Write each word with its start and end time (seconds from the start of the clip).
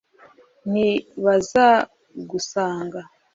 ntibazagusanga 0.71 2.99